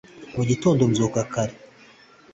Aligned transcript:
mu 0.35 0.43
gitondobyuka 0.49 1.21
kare 1.33 1.53